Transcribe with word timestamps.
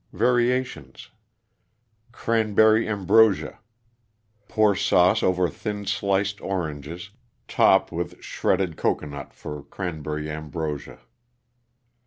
VARIATIONS 0.13 1.11
=Cranberry 2.11 2.89
Ambrosia.= 2.89 3.59
Pour 4.47 4.75
sauce 4.75 5.21
over 5.21 5.47
thin 5.47 5.85
sliced 5.85 6.41
oranges, 6.41 7.11
top 7.47 7.91
with 7.91 8.19
shredded 8.19 8.77
cocoanut 8.77 9.31
for 9.31 9.61
Cranberry 9.61 10.27
Ambrosia. 10.27 11.01